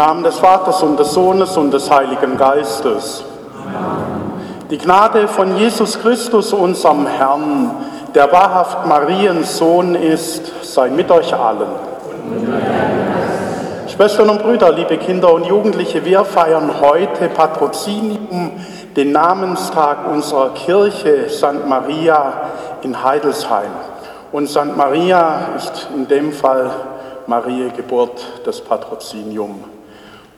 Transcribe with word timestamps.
Namen 0.00 0.22
des 0.22 0.38
Vaters 0.38 0.82
und 0.82 0.98
des 0.98 1.12
Sohnes 1.12 1.58
und 1.58 1.74
des 1.74 1.90
Heiligen 1.90 2.38
Geistes. 2.38 3.22
Die 4.70 4.78
Gnade 4.78 5.28
von 5.28 5.58
Jesus 5.58 6.00
Christus, 6.00 6.54
unserem 6.54 7.06
Herrn, 7.06 7.70
der 8.14 8.32
wahrhaft 8.32 8.86
Mariens 8.86 9.58
Sohn 9.58 9.94
ist, 9.94 10.64
sei 10.64 10.88
mit 10.88 11.10
euch 11.10 11.34
allen. 11.34 11.68
Schwestern 13.88 14.30
und 14.30 14.42
Brüder, 14.42 14.72
liebe 14.72 14.96
Kinder 14.96 15.34
und 15.34 15.44
Jugendliche, 15.44 16.02
wir 16.02 16.24
feiern 16.24 16.80
heute 16.80 17.28
Patrozinium, 17.28 18.52
den 18.96 19.12
Namenstag 19.12 20.10
unserer 20.10 20.54
Kirche 20.54 21.28
St. 21.28 21.68
Maria 21.68 22.32
in 22.80 23.04
Heidelsheim. 23.04 23.72
Und 24.32 24.48
St. 24.48 24.74
Maria 24.74 25.40
ist 25.58 25.88
in 25.94 26.08
dem 26.08 26.32
Fall 26.32 26.70
Marie 27.26 27.68
Geburt 27.76 28.24
das 28.46 28.62
Patrozinium. 28.62 29.62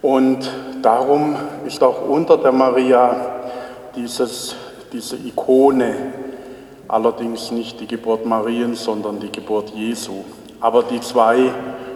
Und 0.02 0.50
darum 0.82 1.36
ist 1.64 1.82
auch 1.82 2.08
unter 2.08 2.36
der 2.36 2.50
Maria 2.50 3.14
dieses, 3.94 4.56
diese 4.92 5.16
Ikone, 5.16 5.94
allerdings 6.88 7.52
nicht 7.52 7.80
die 7.80 7.86
Geburt 7.86 8.26
Mariens, 8.26 8.82
sondern 8.82 9.20
die 9.20 9.30
Geburt 9.30 9.70
Jesu. 9.70 10.24
Aber 10.60 10.82
die 10.82 11.00
zwei 11.00 11.52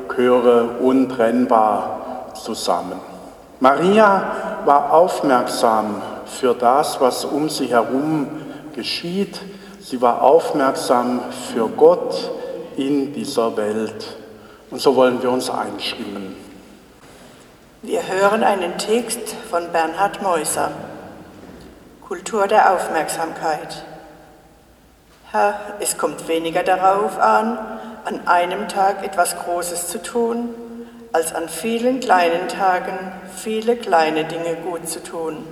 gehören 0.08 0.76
untrennbar 0.78 2.30
zusammen. 2.34 3.00
Maria 3.58 4.62
war 4.64 4.92
aufmerksam 4.92 6.00
für 6.26 6.54
das, 6.54 7.00
was 7.00 7.24
um 7.24 7.48
sie 7.48 7.66
herum 7.66 8.28
geschieht. 8.74 9.40
Sie 9.80 10.00
war 10.00 10.22
aufmerksam 10.22 11.20
für 11.52 11.68
Gott 11.68 12.30
in 12.76 13.12
dieser 13.12 13.56
Welt. 13.56 14.16
Und 14.70 14.80
so 14.80 14.94
wollen 14.94 15.20
wir 15.22 15.30
uns 15.30 15.50
einstimmen. 15.50 16.45
Wir 17.86 18.04
hören 18.08 18.42
einen 18.42 18.78
Text 18.78 19.36
von 19.48 19.70
Bernhard 19.70 20.20
Meuser. 20.20 20.72
Kultur 22.04 22.48
der 22.48 22.72
Aufmerksamkeit. 22.72 23.84
Herr, 25.30 25.76
es 25.78 25.96
kommt 25.96 26.26
weniger 26.26 26.64
darauf 26.64 27.16
an, 27.16 27.56
an 28.04 28.26
einem 28.26 28.66
Tag 28.66 29.04
etwas 29.04 29.36
Großes 29.36 29.86
zu 29.86 30.02
tun, 30.02 30.52
als 31.12 31.32
an 31.32 31.48
vielen 31.48 32.00
kleinen 32.00 32.48
Tagen 32.48 32.98
viele 33.36 33.76
kleine 33.76 34.24
Dinge 34.24 34.56
gut 34.56 34.88
zu 34.88 35.00
tun. 35.00 35.46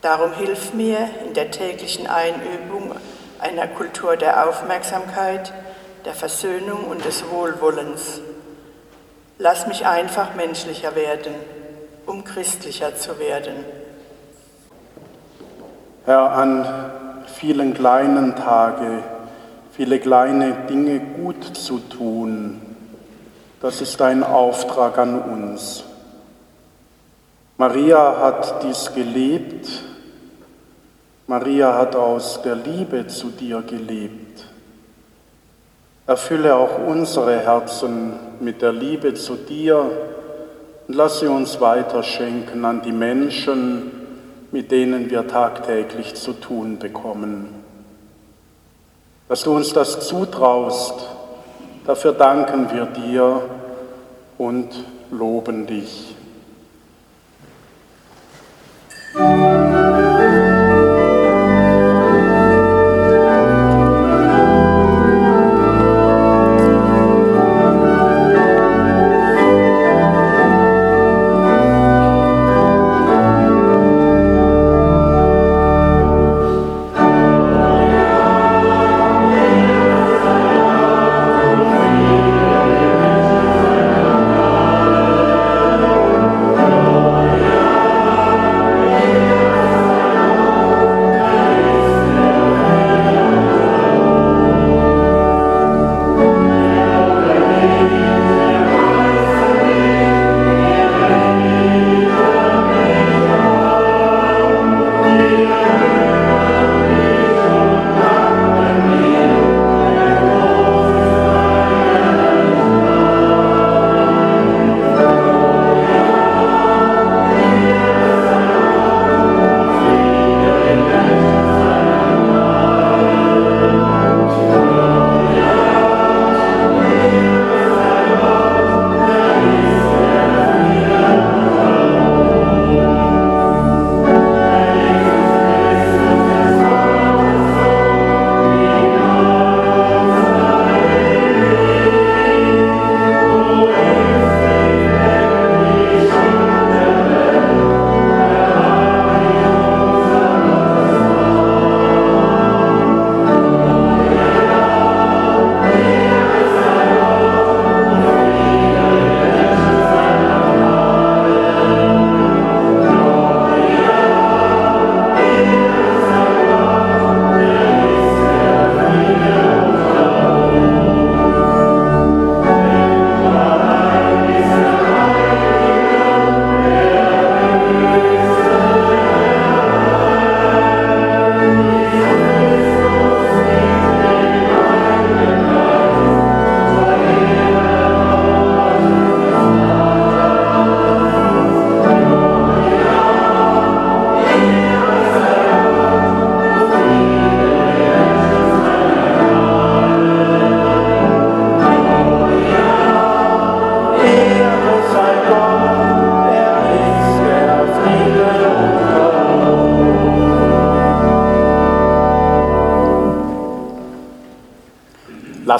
Darum 0.00 0.32
hilf 0.32 0.72
mir 0.72 1.10
in 1.26 1.34
der 1.34 1.50
täglichen 1.50 2.06
Einübung 2.06 2.94
einer 3.38 3.68
Kultur 3.68 4.16
der 4.16 4.48
Aufmerksamkeit, 4.48 5.52
der 6.06 6.14
Versöhnung 6.14 6.84
und 6.84 7.04
des 7.04 7.28
Wohlwollens. 7.28 8.22
Lass 9.42 9.66
mich 9.66 9.84
einfach 9.84 10.36
menschlicher 10.36 10.94
werden, 10.94 11.34
um 12.06 12.22
christlicher 12.22 12.94
zu 12.94 13.18
werden. 13.18 13.56
Herr, 16.04 16.30
an 16.30 16.64
vielen 17.26 17.74
kleinen 17.74 18.36
Tagen, 18.36 19.02
viele 19.72 19.98
kleine 19.98 20.52
Dinge 20.70 21.00
gut 21.00 21.56
zu 21.56 21.80
tun, 21.80 22.60
das 23.60 23.80
ist 23.80 24.00
dein 24.00 24.22
Auftrag 24.22 24.96
an 24.98 25.20
uns. 25.20 25.82
Maria 27.58 28.20
hat 28.20 28.62
dies 28.62 28.92
gelebt. 28.94 29.68
Maria 31.26 31.76
hat 31.76 31.96
aus 31.96 32.42
der 32.42 32.54
Liebe 32.54 33.08
zu 33.08 33.30
dir 33.30 33.62
gelebt. 33.62 34.51
Erfülle 36.06 36.56
auch 36.56 36.78
unsere 36.86 37.38
Herzen 37.38 38.14
mit 38.40 38.60
der 38.60 38.72
Liebe 38.72 39.14
zu 39.14 39.36
dir 39.36 39.88
und 40.88 40.94
lass 40.94 41.20
sie 41.20 41.28
uns 41.28 41.60
weiterschenken 41.60 42.64
an 42.64 42.82
die 42.82 42.92
Menschen, 42.92 43.92
mit 44.50 44.72
denen 44.72 45.10
wir 45.10 45.28
tagtäglich 45.28 46.14
zu 46.14 46.32
tun 46.32 46.78
bekommen. 46.78 47.48
Dass 49.28 49.44
du 49.44 49.54
uns 49.54 49.72
das 49.72 50.06
zutraust, 50.06 51.08
dafür 51.86 52.12
danken 52.12 52.70
wir 52.72 52.86
dir 52.86 53.42
und 54.38 54.68
loben 55.10 55.66
dich. 55.66 56.16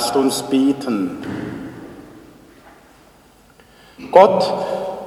Lasst 0.03 0.17
uns 0.17 0.43
beten. 0.43 1.19
Gott, 4.11 4.53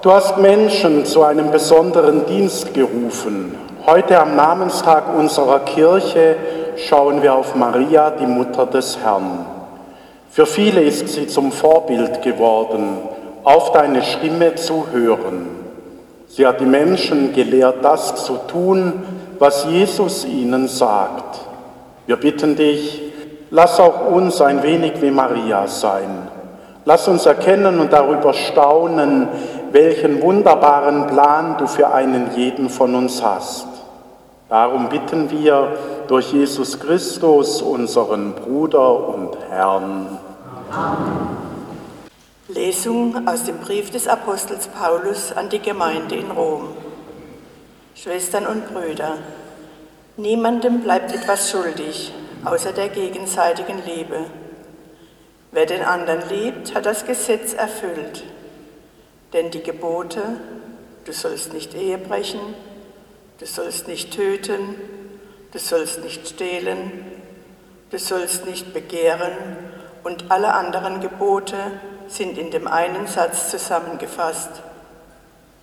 Du 0.01 0.11
hast 0.11 0.37
Menschen 0.37 1.03
zu 1.03 1.23
einem 1.23 1.51
besonderen 1.51 2.25
Dienst 2.27 2.73
gerufen. 2.73 3.57
Heute 3.85 4.17
am 4.17 4.37
Namenstag 4.37 5.13
unserer 5.17 5.59
Kirche 5.61 6.37
schauen 6.77 7.21
wir 7.23 7.33
auf 7.33 7.55
Maria, 7.55 8.11
die 8.11 8.27
Mutter 8.27 8.67
des 8.67 8.99
Herrn. 8.99 9.45
Für 10.29 10.45
viele 10.45 10.81
ist 10.81 11.09
sie 11.09 11.27
zum 11.27 11.51
Vorbild 11.51 12.21
geworden, 12.21 12.99
auf 13.43 13.73
deine 13.73 14.01
Stimme 14.01 14.55
zu 14.55 14.85
hören. 14.93 15.47
Sie 16.27 16.47
hat 16.47 16.61
die 16.61 16.65
Menschen 16.65 17.33
gelehrt, 17.33 17.83
das 17.83 18.23
zu 18.23 18.37
tun, 18.47 19.03
was 19.39 19.65
Jesus 19.65 20.23
ihnen 20.23 20.69
sagt. 20.69 21.41
Wir 22.05 22.15
bitten 22.15 22.55
dich, 22.55 23.04
lass 23.55 23.79
auch 23.79 24.11
uns 24.11 24.41
ein 24.41 24.61
wenig 24.63 25.01
wie 25.01 25.11
Maria 25.11 25.65
sein. 25.65 26.27
Lass 26.83 27.07
uns 27.07 27.25
erkennen 27.25 27.79
und 27.79 27.93
darüber 27.93 28.33
staunen, 28.33 29.29
welchen 29.71 30.21
wunderbaren 30.21 31.07
Plan 31.07 31.57
du 31.57 31.65
für 31.65 31.91
einen 31.91 32.35
jeden 32.35 32.69
von 32.69 32.93
uns 32.93 33.23
hast. 33.23 33.65
Darum 34.49 34.89
bitten 34.89 35.31
wir 35.31 35.71
durch 36.07 36.33
Jesus 36.33 36.79
Christus, 36.79 37.61
unseren 37.61 38.33
Bruder 38.33 39.07
und 39.07 39.37
Herrn. 39.49 40.19
Amen. 40.71 41.37
Lesung 42.49 43.27
aus 43.27 43.43
dem 43.43 43.57
Brief 43.57 43.89
des 43.89 44.07
Apostels 44.07 44.67
Paulus 44.67 45.31
an 45.31 45.49
die 45.49 45.59
Gemeinde 45.59 46.15
in 46.15 46.29
Rom. 46.29 46.67
Schwestern 47.95 48.45
und 48.45 48.71
Brüder, 48.71 49.13
niemandem 50.17 50.81
bleibt 50.81 51.15
etwas 51.15 51.49
schuldig, 51.49 52.13
außer 52.45 52.71
der 52.71 52.89
gegenseitigen 52.89 53.83
Liebe. 53.85 54.25
Wer 55.51 55.65
den 55.65 55.81
anderen 55.81 56.27
liebt, 56.29 56.75
hat 56.75 56.85
das 56.85 57.05
Gesetz 57.05 57.53
erfüllt. 57.53 58.23
Denn 59.33 59.51
die 59.51 59.63
Gebote, 59.63 60.21
du 61.05 61.11
sollst 61.11 61.53
nicht 61.53 61.73
Ehe 61.73 61.97
brechen, 61.97 62.39
du 63.39 63.45
sollst 63.45 63.87
nicht 63.87 64.13
töten, 64.13 64.75
du 65.51 65.59
sollst 65.59 66.03
nicht 66.03 66.27
stehlen, 66.27 67.05
du 67.89 67.97
sollst 67.99 68.45
nicht 68.45 68.73
begehren 68.73 69.33
und 70.03 70.29
alle 70.29 70.53
anderen 70.53 71.01
Gebote 71.01 71.57
sind 72.07 72.37
in 72.37 72.51
dem 72.51 72.67
einen 72.67 73.07
Satz 73.07 73.49
zusammengefasst. 73.49 74.51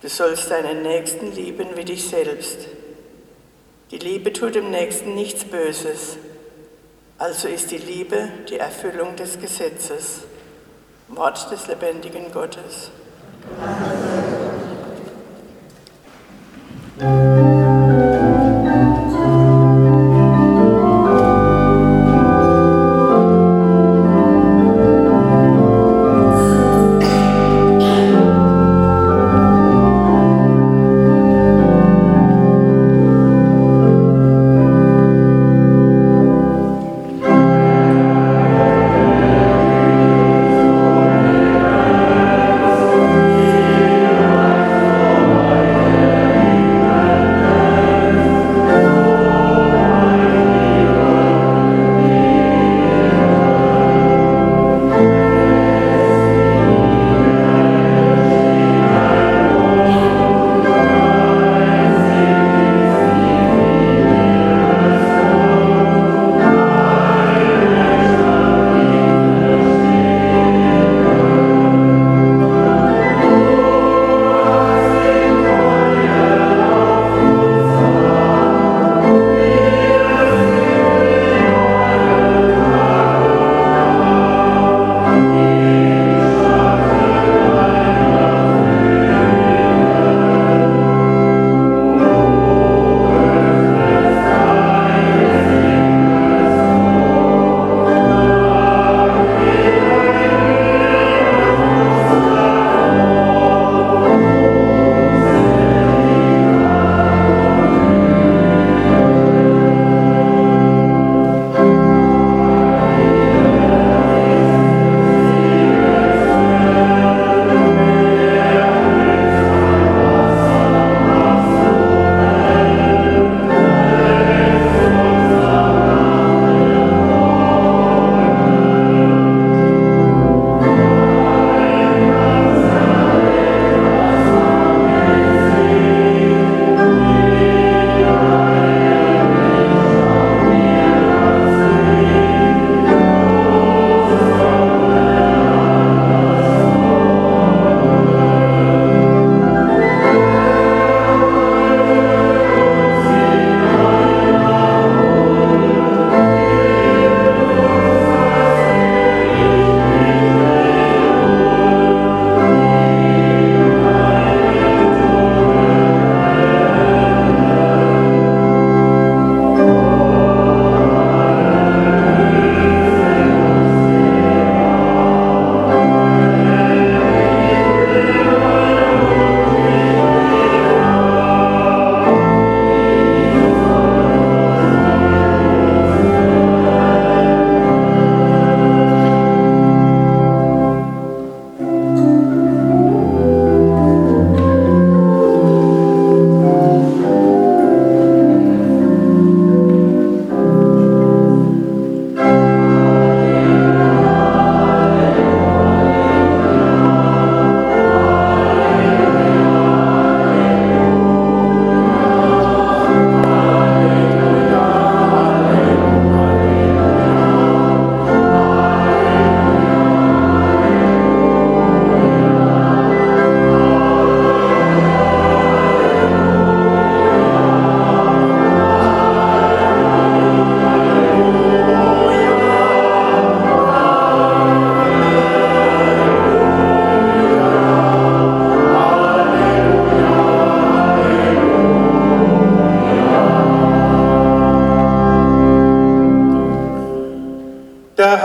Du 0.01 0.09
sollst 0.09 0.51
deinen 0.51 0.81
Nächsten 0.81 1.33
lieben 1.33 1.69
wie 1.75 1.85
dich 1.85 2.09
selbst. 2.09 2.67
Die 3.91 3.99
Liebe 3.99 4.33
tut 4.33 4.55
dem 4.55 4.69
Nächsten 4.69 5.15
nichts 5.15 5.45
Böses. 5.45 6.17
Also 7.23 7.47
ist 7.47 7.71
die 7.71 7.77
Liebe 7.77 8.27
die 8.49 8.57
Erfüllung 8.57 9.15
des 9.15 9.39
Gesetzes. 9.39 10.23
Wort 11.07 11.49
des 11.49 11.67
lebendigen 11.67 12.29
Gottes. 12.33 12.91
Amen. 16.99 17.42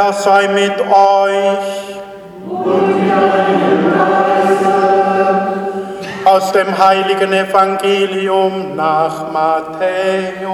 Herr 0.09 0.15
sei 0.15 0.49
mit 0.49 0.81
euch. 0.81 1.69
Aus 6.25 6.53
dem 6.53 6.79
heiligen 6.79 7.35
Evangelium 7.35 8.75
nach 8.75 9.31
Matthäus. 9.31 10.48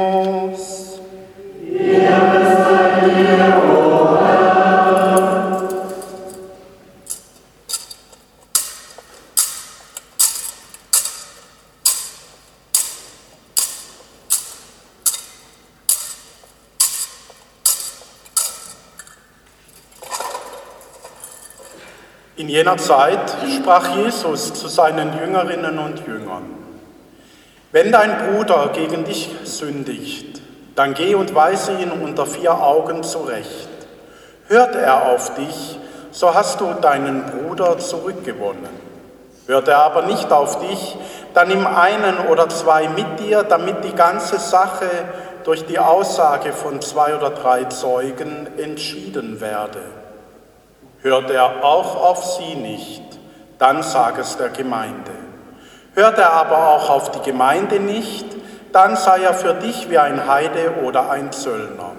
Jener 22.55 22.77
Zeit 22.77 23.35
sprach 23.57 23.97
Jesus 23.97 24.55
zu 24.55 24.69
seinen 24.69 25.19
Jüngerinnen 25.19 25.77
und 25.77 26.07
Jüngern, 26.07 26.45
wenn 27.73 27.91
dein 27.91 28.17
Bruder 28.29 28.71
gegen 28.73 29.03
dich 29.03 29.29
sündigt, 29.43 30.41
dann 30.77 30.95
geh 30.95 31.17
und 31.17 31.35
weise 31.35 31.73
ihn 31.73 31.91
unter 31.91 32.27
vier 32.27 32.53
Augen 32.53 33.03
zurecht. 33.03 33.69
Hört 34.47 34.77
er 34.77 35.09
auf 35.09 35.35
dich, 35.35 35.81
so 36.13 36.33
hast 36.33 36.61
du 36.61 36.73
deinen 36.75 37.25
Bruder 37.27 37.77
zurückgewonnen. 37.79 38.85
Hört 39.49 39.67
er 39.67 39.83
aber 39.83 40.03
nicht 40.03 40.31
auf 40.31 40.61
dich, 40.61 40.97
dann 41.35 41.49
nimm 41.49 41.67
einen 41.67 42.29
oder 42.31 42.49
zwei 42.51 42.89
mit 42.89 43.19
dir, 43.19 43.43
damit 43.43 43.83
die 43.83 43.97
ganze 43.97 44.39
Sache 44.39 44.89
durch 45.43 45.67
die 45.67 45.81
Aussage 45.81 46.53
von 46.53 46.81
zwei 46.81 47.17
oder 47.17 47.31
drei 47.31 47.65
Zeugen 47.65 48.47
entschieden 48.57 49.41
werde. 49.41 50.04
Hört 51.05 51.31
er 51.31 51.63
auch 51.63 51.97
auf 52.03 52.25
sie 52.25 52.55
nicht, 52.55 53.03
dann 53.59 53.83
sag 53.83 54.17
es 54.19 54.39
der 54.39 54.49
Gemeinde. 54.49 55.11
Hört 55.95 56.17
er 56.17 56.33
aber 56.33 56.69
auch 56.69 56.89
auf 56.89 57.11
die 57.11 57.21
Gemeinde 57.31 57.79
nicht, 57.79 58.25
dann 58.73 58.97
sei 58.97 59.21
er 59.21 59.35
für 59.35 59.53
dich 59.53 59.91
wie 59.91 59.99
ein 59.99 60.27
Heide 60.27 60.77
oder 60.83 61.11
ein 61.11 61.31
Zöllner. 61.31 61.93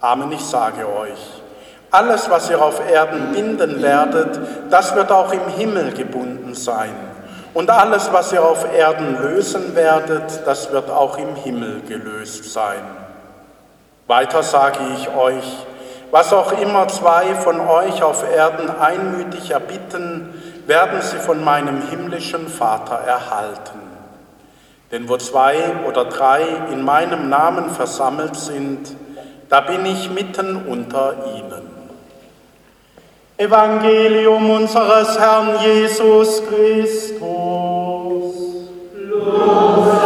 Amen, 0.00 0.30
ich 0.30 0.44
sage 0.44 0.86
euch, 0.86 1.42
alles, 1.90 2.30
was 2.30 2.48
ihr 2.50 2.62
auf 2.62 2.88
Erden 2.88 3.32
binden 3.32 3.82
werdet, 3.82 4.38
das 4.70 4.94
wird 4.94 5.10
auch 5.10 5.32
im 5.32 5.48
Himmel 5.48 5.92
gebunden 5.92 6.54
sein. 6.54 6.94
Und 7.52 7.68
alles, 7.68 8.12
was 8.12 8.32
ihr 8.32 8.44
auf 8.44 8.64
Erden 8.72 9.20
lösen 9.20 9.74
werdet, 9.74 10.46
das 10.46 10.70
wird 10.70 10.88
auch 10.88 11.18
im 11.18 11.34
Himmel 11.34 11.80
gelöst 11.80 12.52
sein. 12.52 12.84
Weiter 14.06 14.44
sage 14.44 14.78
ich 14.96 15.08
euch, 15.16 15.66
was 16.14 16.32
auch 16.32 16.52
immer 16.52 16.86
zwei 16.86 17.34
von 17.34 17.58
euch 17.58 18.00
auf 18.00 18.22
Erden 18.22 18.70
einmütig 18.70 19.50
erbitten, 19.50 20.32
werden 20.64 21.02
sie 21.02 21.16
von 21.16 21.42
meinem 21.42 21.88
himmlischen 21.90 22.46
Vater 22.46 22.94
erhalten. 22.94 23.80
Denn 24.92 25.08
wo 25.08 25.16
zwei 25.16 25.56
oder 25.88 26.04
drei 26.04 26.42
in 26.70 26.84
meinem 26.84 27.28
Namen 27.28 27.68
versammelt 27.68 28.36
sind, 28.36 28.94
da 29.48 29.62
bin 29.62 29.84
ich 29.86 30.08
mitten 30.08 30.64
unter 30.68 31.14
ihnen. 31.34 31.68
Evangelium 33.36 34.50
unseres 34.50 35.18
Herrn 35.18 35.58
Jesus 35.64 36.44
Christus. 36.46 37.24
Los 38.94 40.03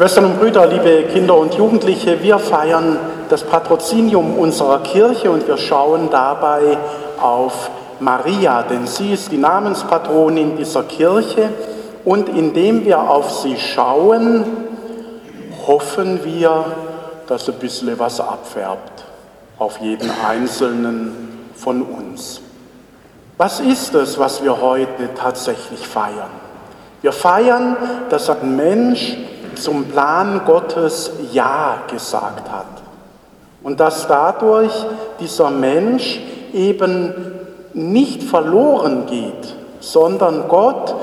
Schwestern 0.00 0.24
und 0.24 0.40
Brüder, 0.40 0.66
liebe 0.66 1.02
Kinder 1.12 1.36
und 1.36 1.52
Jugendliche, 1.52 2.22
wir 2.22 2.38
feiern 2.38 2.98
das 3.28 3.44
Patrozinium 3.44 4.38
unserer 4.38 4.78
Kirche 4.78 5.30
und 5.30 5.46
wir 5.46 5.58
schauen 5.58 6.08
dabei 6.10 6.78
auf 7.20 7.70
Maria, 7.98 8.62
denn 8.62 8.86
sie 8.86 9.12
ist 9.12 9.30
die 9.30 9.36
Namenspatronin 9.36 10.56
dieser 10.56 10.84
Kirche 10.84 11.50
und 12.06 12.30
indem 12.30 12.86
wir 12.86 12.98
auf 12.98 13.30
sie 13.30 13.58
schauen, 13.58 14.46
hoffen 15.66 16.24
wir, 16.24 16.64
dass 17.26 17.46
ein 17.50 17.56
bisschen 17.56 17.98
was 17.98 18.20
abfärbt 18.20 19.04
auf 19.58 19.80
jeden 19.82 20.10
einzelnen 20.26 21.42
von 21.54 21.82
uns. 21.82 22.40
Was 23.36 23.60
ist 23.60 23.94
es, 23.94 24.18
was 24.18 24.42
wir 24.42 24.62
heute 24.62 25.10
tatsächlich 25.14 25.86
feiern? 25.86 26.30
Wir 27.02 27.12
feiern, 27.12 27.76
dass 28.08 28.30
ein 28.30 28.56
Mensch 28.56 29.18
zum 29.62 29.84
Plan 29.84 30.42
Gottes 30.44 31.10
Ja 31.32 31.82
gesagt 31.90 32.50
hat. 32.50 32.66
Und 33.62 33.80
dass 33.80 34.06
dadurch 34.06 34.72
dieser 35.20 35.50
Mensch 35.50 36.20
eben 36.52 37.14
nicht 37.74 38.22
verloren 38.22 39.06
geht, 39.06 39.54
sondern 39.80 40.48
Gott 40.48 40.94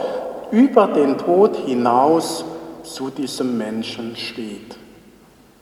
über 0.52 0.88
den 0.88 1.18
Tod 1.18 1.56
hinaus 1.66 2.44
zu 2.84 3.10
diesem 3.10 3.58
Menschen 3.58 4.16
steht. 4.16 4.76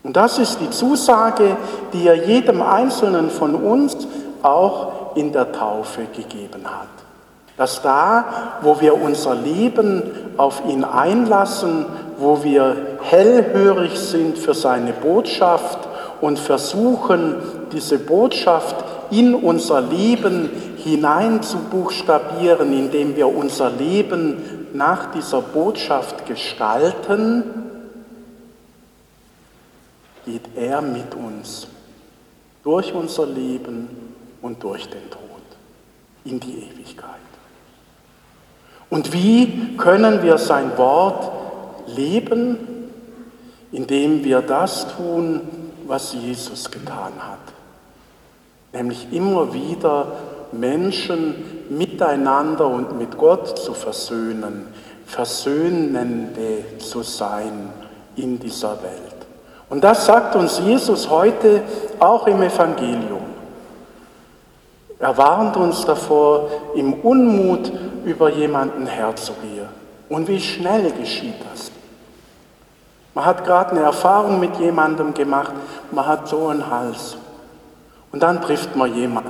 Und 0.03 0.15
das 0.15 0.37
ist 0.37 0.59
die 0.61 0.69
Zusage, 0.69 1.57
die 1.91 2.07
er 2.07 2.27
jedem 2.27 2.61
Einzelnen 2.61 3.29
von 3.29 3.55
uns 3.55 3.97
auch 4.43 5.15
in 5.15 5.31
der 5.31 5.51
Taufe 5.51 6.01
gegeben 6.15 6.65
hat. 6.65 6.87
Dass 7.57 7.81
da, 7.81 8.25
wo 8.61 8.79
wir 8.81 9.01
unser 9.01 9.33
Leben 9.33 10.03
auf 10.37 10.61
ihn 10.67 10.83
einlassen 10.83 11.85
wo 12.17 12.43
wir 12.43 12.97
hellhörig 13.01 13.97
sind 13.97 14.37
für 14.37 14.53
seine 14.53 14.93
Botschaft 14.93 15.79
und 16.21 16.39
versuchen, 16.39 17.35
diese 17.71 17.99
Botschaft 17.99 18.75
in 19.11 19.35
unser 19.35 19.81
Leben 19.81 20.49
hinein 20.77 21.43
zu 21.43 21.57
buchstabieren, 21.57 22.73
indem 22.73 23.15
wir 23.15 23.27
unser 23.27 23.69
Leben 23.69 24.69
nach 24.73 25.11
dieser 25.11 25.41
Botschaft 25.41 26.25
gestalten, 26.25 27.43
geht 30.25 30.49
er 30.55 30.81
mit 30.81 31.13
uns 31.15 31.67
durch 32.63 32.93
unser 32.93 33.27
Leben 33.27 33.87
und 34.41 34.63
durch 34.63 34.89
den 34.89 35.09
Tod 35.09 35.21
in 36.23 36.39
die 36.39 36.69
Ewigkeit. 36.71 37.09
Und 38.89 39.13
wie 39.13 39.77
können 39.77 40.23
wir 40.23 40.37
sein 40.37 40.77
Wort 40.77 41.44
leben, 41.87 42.57
indem 43.71 44.23
wir 44.23 44.41
das 44.41 44.87
tun, 44.95 45.41
was 45.87 46.13
Jesus 46.13 46.71
getan 46.71 47.13
hat. 47.19 47.39
Nämlich 48.73 49.07
immer 49.11 49.53
wieder 49.53 50.07
Menschen 50.51 51.35
miteinander 51.69 52.67
und 52.67 52.97
mit 52.97 53.17
Gott 53.17 53.57
zu 53.57 53.73
versöhnen, 53.73 54.67
Versöhnende 55.05 56.79
zu 56.79 57.03
sein 57.03 57.69
in 58.15 58.39
dieser 58.39 58.81
Welt. 58.81 59.15
Und 59.69 59.83
das 59.83 60.05
sagt 60.05 60.35
uns 60.35 60.59
Jesus 60.59 61.09
heute 61.09 61.61
auch 61.99 62.27
im 62.27 62.41
Evangelium. 62.41 63.21
Er 64.99 65.17
warnt 65.17 65.57
uns 65.57 65.85
davor, 65.85 66.49
im 66.75 66.93
Unmut 66.93 67.71
über 68.05 68.29
jemanden 68.29 68.87
herzugehen. 68.87 69.84
Und 70.09 70.27
wie 70.27 70.39
schnell 70.39 70.91
geschieht 70.91 71.35
das? 71.51 71.71
Man 73.13 73.25
hat 73.25 73.45
gerade 73.45 73.71
eine 73.71 73.81
Erfahrung 73.81 74.39
mit 74.39 74.57
jemandem 74.57 75.13
gemacht, 75.13 75.53
man 75.91 76.05
hat 76.05 76.27
so 76.27 76.47
einen 76.47 76.69
Hals. 76.69 77.17
Und 78.11 78.21
dann 78.21 78.41
trifft 78.41 78.75
man 78.75 78.93
jemand. 78.93 79.25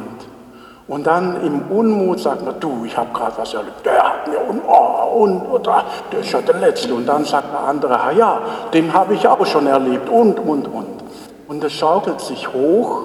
Und 0.87 1.07
dann 1.07 1.43
im 1.43 1.61
Unmut 1.71 2.19
sagt 2.19 2.43
man, 2.43 2.59
du, 2.59 2.83
ich 2.85 2.95
habe 2.95 3.11
gerade 3.13 3.37
was 3.37 3.53
erlebt, 3.53 3.85
der 3.85 4.03
hat 4.03 4.27
mir 4.27 4.39
und, 4.39 4.61
oh, 4.67 5.23
und, 5.23 5.41
oder, 5.41 5.85
der 6.11 6.19
ist 6.19 6.31
ja 6.31 6.41
der 6.41 6.59
Letzte. 6.59 6.93
Und 6.93 7.07
dann 7.07 7.25
sagt 7.25 7.51
der 7.51 7.61
andere, 7.61 7.99
ah 7.99 8.11
ja, 8.11 8.41
den 8.73 8.93
habe 8.93 9.15
ich 9.15 9.27
auch 9.27 9.43
schon 9.45 9.65
erlebt 9.67 10.09
und, 10.09 10.39
und, 10.39 10.67
und. 10.67 11.03
Und 11.47 11.63
es 11.63 11.73
schaukelt 11.73 12.21
sich 12.21 12.51
hoch 12.53 13.03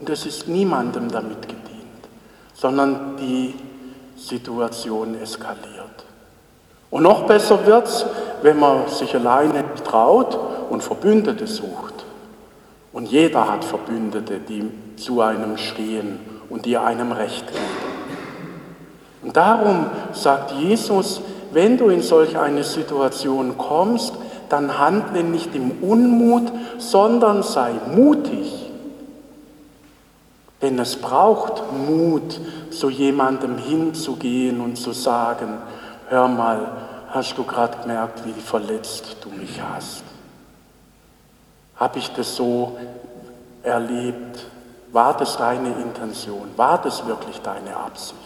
und 0.00 0.10
es 0.10 0.26
ist 0.26 0.48
niemandem 0.48 1.10
damit 1.10 1.42
gedient, 1.42 2.08
sondern 2.54 3.16
die 3.18 3.54
Situation 4.16 5.20
eskaliert. 5.20 5.81
Und 6.92 7.04
noch 7.04 7.22
besser 7.24 7.64
wird 7.64 7.86
es, 7.86 8.04
wenn 8.42 8.60
man 8.60 8.86
sich 8.86 9.14
alleine 9.14 9.64
traut 9.82 10.38
und 10.68 10.82
Verbündete 10.82 11.46
sucht. 11.46 12.04
Und 12.92 13.08
jeder 13.10 13.50
hat 13.50 13.64
Verbündete, 13.64 14.38
die 14.38 14.70
zu 14.96 15.22
einem 15.22 15.56
stehen 15.56 16.20
und 16.50 16.66
die 16.66 16.76
einem 16.76 17.12
Recht 17.12 17.46
geben. 17.46 17.64
Und 19.22 19.38
darum 19.38 19.86
sagt 20.12 20.52
Jesus, 20.52 21.22
wenn 21.52 21.78
du 21.78 21.88
in 21.88 22.02
solch 22.02 22.36
eine 22.36 22.62
Situation 22.62 23.56
kommst, 23.56 24.12
dann 24.50 24.78
handle 24.78 25.24
nicht 25.24 25.54
im 25.54 25.70
Unmut, 25.80 26.52
sondern 26.76 27.42
sei 27.42 27.70
mutig. 27.94 28.70
Denn 30.60 30.78
es 30.78 30.96
braucht 30.96 31.62
Mut, 31.88 32.38
zu 32.70 32.90
jemandem 32.90 33.56
hinzugehen 33.56 34.60
und 34.60 34.76
zu 34.76 34.92
sagen, 34.92 35.56
hör 36.12 36.28
mal, 36.28 36.66
hast 37.08 37.38
du 37.38 37.42
gerade 37.42 37.78
gemerkt, 37.78 38.24
wie 38.26 38.38
verletzt 38.38 39.16
du 39.22 39.30
mich 39.30 39.60
hast? 39.62 40.04
Habe 41.76 41.98
ich 41.98 42.12
das 42.12 42.36
so 42.36 42.76
erlebt? 43.62 44.46
War 44.92 45.16
das 45.16 45.38
deine 45.38 45.70
Intention? 45.70 46.50
War 46.56 46.78
das 46.82 47.06
wirklich 47.06 47.40
deine 47.40 47.74
Absicht? 47.74 48.18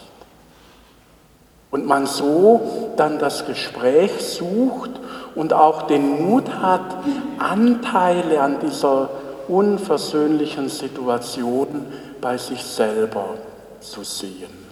Und 1.71 1.87
man 1.87 2.07
so 2.07 2.91
dann 2.97 3.21
das 3.21 3.47
Gespräch 3.47 4.11
sucht 4.21 4.91
und 5.37 5.53
auch 5.53 5.83
den 5.83 6.27
Mut 6.27 6.51
hat, 6.61 6.97
Anteile 7.39 8.41
an 8.41 8.59
dieser 8.59 9.11
unversöhnlichen 9.47 10.69
Situation 10.69 11.87
bei 12.21 12.37
sich 12.37 12.65
selber 12.65 13.27
zu 13.79 14.03
sehen. 14.03 14.66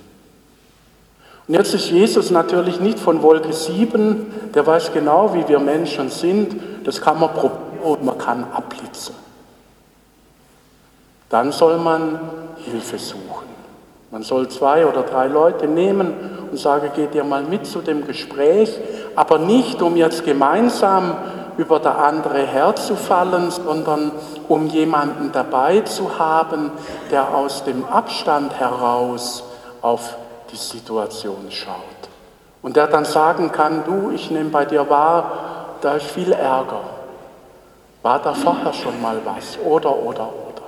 Und 1.47 1.55
jetzt 1.55 1.75
ist 1.75 1.91
Jesus 1.91 2.31
natürlich 2.31 2.81
nicht 2.81 2.99
von 2.99 3.23
Wolke 3.23 3.53
7, 3.53 4.51
der 4.55 4.67
weiß 4.67 4.93
genau, 4.93 5.35
wie 5.35 5.47
wir 5.47 5.59
Menschen 5.59 6.09
sind. 6.09 6.57
Das 6.85 7.01
kann 7.01 7.21
man 7.21 7.33
probieren 7.35 7.65
und 7.85 8.05
man 8.05 8.19
kann 8.19 8.45
abblitzen. 8.53 9.15
Dann 11.29 11.53
soll 11.53 11.77
man 11.79 12.19
Hilfe 12.57 12.99
suchen. 12.99 13.55
Man 14.11 14.23
soll 14.23 14.49
zwei 14.49 14.87
oder 14.87 15.03
drei 15.03 15.27
Leute 15.27 15.67
nehmen 15.67 16.15
und 16.51 16.57
sagen, 16.57 16.91
geht 16.95 17.15
ihr 17.15 17.25
mal 17.25 17.43
mit 17.43 17.67
zu 17.67 17.81
dem 17.81 18.07
Gespräch, 18.07 18.79
aber 19.17 19.39
nicht, 19.39 19.83
um 19.83 19.97
jetzt 19.97 20.25
gemeinsam 20.25 21.17
über 21.57 21.79
der 21.79 21.99
andere 21.99 22.47
herzufallen, 22.47 23.51
sondern 23.51 24.13
um 24.49 24.67
jemanden 24.69 25.31
dabei 25.33 25.81
zu 25.81 26.19
haben, 26.19 26.71
der 27.11 27.35
aus 27.35 27.65
dem 27.65 27.85
Abstand 27.85 28.55
heraus 28.59 29.45
auf 29.83 30.17
die 30.51 30.57
Situation 30.57 31.51
schaut. 31.51 31.75
Und 32.63 32.77
der 32.77 32.87
dann 32.87 33.05
sagen 33.05 33.53
kann, 33.53 33.85
du, 33.85 34.11
ich 34.11 34.31
nehme 34.31 34.51
bei 34.51 34.65
dir 34.65 34.89
wahr, 34.89 35.77
da 35.81 35.95
ist 35.95 36.07
viel 36.07 36.33
Ärger. 36.33 36.81
War 38.03 38.19
da 38.21 38.35
vorher 38.35 38.73
schon 38.73 39.01
mal 39.03 39.21
was? 39.25 39.59
Oder, 39.65 39.95
oder, 39.97 40.29
oder. 40.29 40.63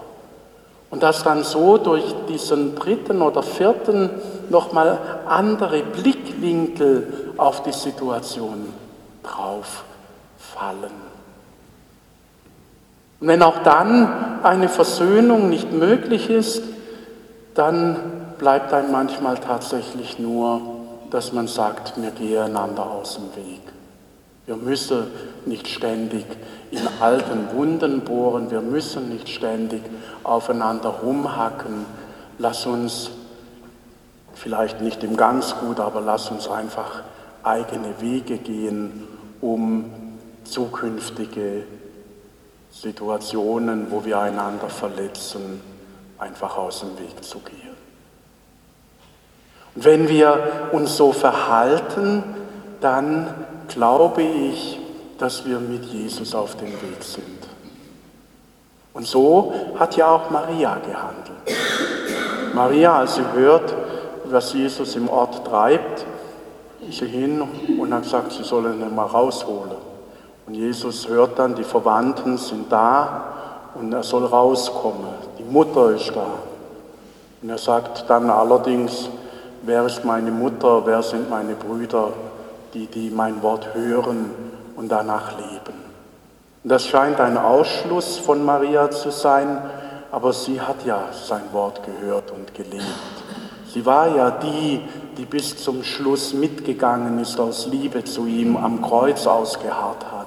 Und 0.91 1.03
dass 1.03 1.23
dann 1.23 1.43
so 1.43 1.79
durch 1.79 2.15
diesen 2.29 2.75
dritten 2.75 3.23
oder 3.23 3.43
vierten 3.43 4.11
nochmal 4.51 4.99
andere 5.27 5.83
Blickwinkel 5.83 7.33
auf 7.37 7.63
die 7.63 7.73
Situation 7.73 8.73
drauf 9.23 9.85
fallen. 10.39 11.07
Und 13.21 13.29
wenn 13.29 13.43
auch 13.43 13.59
dann 13.63 14.43
eine 14.43 14.69
Versöhnung 14.69 15.49
nicht 15.49 15.73
möglich 15.73 16.31
ist, 16.31 16.63
dann 17.55 17.97
bleibt 18.39 18.73
einem 18.73 18.93
manchmal 18.93 19.39
tatsächlich 19.39 20.19
nur, 20.19 20.61
dass 21.11 21.33
man 21.33 21.49
sagt, 21.49 22.01
wir 22.01 22.11
gehen 22.11 22.43
einander 22.43 22.91
aus 22.91 23.17
dem 23.17 23.37
Weg. 23.37 23.61
Wir 24.47 24.57
müssen 24.57 25.07
nicht 25.45 25.67
ständig 25.67 26.25
in 26.71 26.87
alten 27.01 27.57
Wunden 27.57 28.03
bohren, 28.03 28.51
wir 28.51 28.61
müssen 28.61 29.09
nicht 29.09 29.29
ständig 29.29 29.83
aufeinander 30.23 30.89
rumhacken. 30.89 31.85
Lass 32.39 32.67
uns, 32.67 33.11
vielleicht 34.35 34.81
nicht 34.81 35.03
im 35.03 35.17
ganz 35.17 35.57
gut, 35.59 35.81
aber 35.81 36.01
lass 36.01 36.31
uns 36.31 36.49
einfach 36.49 37.03
eigene 37.43 38.01
Wege 38.01 38.39
gehen, 38.39 39.09
um 39.41 39.91
zukünftige 40.45 41.65
Situationen, 42.71 43.91
wo 43.91 44.05
wir 44.05 44.19
einander 44.21 44.69
verletzen, 44.69 45.61
einfach 46.19 46.57
aus 46.57 46.81
dem 46.81 46.99
Weg 46.99 47.25
zu 47.25 47.39
gehen. 47.39 47.66
Wenn 49.77 50.09
wir 50.09 50.39
uns 50.73 50.97
so 50.97 51.13
verhalten, 51.13 52.25
dann 52.81 53.29
glaube 53.69 54.23
ich, 54.23 54.81
dass 55.19 55.45
wir 55.45 55.61
mit 55.61 55.85
Jesus 55.85 56.35
auf 56.35 56.57
dem 56.57 56.73
Weg 56.73 57.03
sind. 57.03 57.25
Und 58.95 59.07
so 59.07 59.53
hat 59.79 59.97
ja 59.97 60.09
auch 60.09 60.31
Maria 60.31 60.79
gehandelt. 60.79 61.59
Maria, 62.55 63.01
als 63.01 63.17
sie 63.17 63.33
hört, 63.35 63.75
was 64.25 64.55
Jesus 64.55 64.97
im 64.97 65.09
Ort 65.09 65.47
treibt, 65.47 66.07
ist 66.89 66.99
sie 66.99 67.07
hin 67.07 67.43
und 67.79 67.93
hat 67.93 68.05
gesagt, 68.05 68.33
sie 68.33 68.45
sollen 68.45 68.81
ihn 68.81 68.95
mal 68.95 69.05
rausholen. 69.05 69.77
Und 70.47 70.55
Jesus 70.55 71.07
hört 71.09 71.39
dann, 71.39 71.55
die 71.55 71.65
Verwandten 71.65 72.39
sind 72.39 72.73
da 72.73 73.35
und 73.75 73.93
er 73.93 74.03
soll 74.03 74.25
rauskommen. 74.25 75.09
Die 75.39 75.45
Mutter 75.45 75.91
ist 75.91 76.13
da. 76.15 76.27
Und 77.43 77.51
er 77.51 77.59
sagt 77.59 78.09
dann 78.09 78.31
allerdings, 78.31 79.11
wer 79.67 79.85
ist 79.85 80.05
meine 80.05 80.31
Mutter, 80.31 80.87
wer 80.87 81.03
sind 81.03 81.29
meine 81.29 81.55
Brüder, 81.55 82.13
die, 82.73 82.87
die 82.87 83.11
mein 83.11 83.43
Wort 83.43 83.75
hören 83.75 84.31
und 84.77 84.91
danach 84.91 85.33
leben. 85.37 85.75
Und 86.63 86.71
das 86.71 86.87
scheint 86.87 87.21
ein 87.21 87.37
Ausschluss 87.37 88.19
von 88.19 88.45
Maria 88.45 88.91
zu 88.91 89.11
sein, 89.11 89.59
aber 90.13 90.33
sie 90.33 90.61
hat 90.61 90.85
ja 90.85 91.09
sein 91.13 91.43
Wort 91.53 91.81
gehört 91.85 92.31
und 92.31 92.55
gelebt. 92.55 92.85
Sie 93.73 93.85
war 93.85 94.09
ja 94.17 94.31
die, 94.31 94.81
die 95.19 95.25
bis 95.25 95.63
zum 95.63 95.83
Schluss 95.83 96.33
mitgegangen 96.33 97.19
ist 97.19 97.39
aus 97.41 97.67
Liebe 97.67 98.05
zu 98.05 98.27
ihm, 98.27 98.57
am 98.57 98.81
Kreuz 98.81 99.27
ausgeharrt 99.27 100.05
hat. 100.13 100.27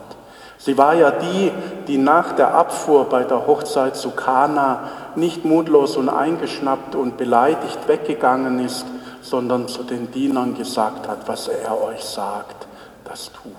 Sie 0.57 0.77
war 0.77 0.93
ja 0.93 1.11
die, 1.11 1.51
die 1.87 1.97
nach 1.97 2.33
der 2.33 2.53
Abfuhr 2.53 3.05
bei 3.05 3.23
der 3.23 3.47
Hochzeit 3.47 3.95
zu 3.95 4.11
Kana 4.11 4.89
nicht 5.15 5.45
mutlos 5.45 5.95
und 5.95 6.09
eingeschnappt 6.09 6.95
und 6.95 7.17
beleidigt 7.17 7.87
weggegangen 7.87 8.59
ist, 8.59 8.85
sondern 9.29 9.67
zu 9.67 9.83
den 9.83 10.11
Dienern 10.11 10.55
gesagt 10.55 11.07
hat, 11.07 11.27
was 11.27 11.47
er 11.47 11.81
euch 11.81 12.03
sagt, 12.03 12.67
das 13.05 13.31
tut. 13.31 13.53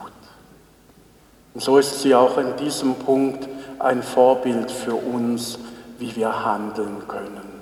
Und 1.55 1.63
so 1.63 1.79
ist 1.79 2.01
sie 2.01 2.15
auch 2.15 2.39
in 2.39 2.57
diesem 2.57 2.95
Punkt 2.95 3.49
ein 3.79 4.03
Vorbild 4.03 4.71
für 4.71 4.95
uns, 4.95 5.59
wie 5.99 6.15
wir 6.17 6.45
handeln 6.45 7.07
können. 7.09 7.61